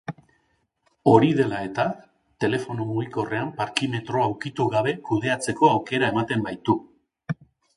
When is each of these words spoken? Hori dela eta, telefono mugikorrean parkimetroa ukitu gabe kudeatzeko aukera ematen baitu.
Hori 1.11 1.27
dela 1.39 1.59
eta, 1.65 1.85
telefono 2.45 2.87
mugikorrean 2.93 3.53
parkimetroa 3.61 4.27
ukitu 4.33 4.67
gabe 4.77 4.97
kudeatzeko 5.11 5.71
aukera 5.75 6.11
ematen 6.15 6.49
baitu. 6.49 6.79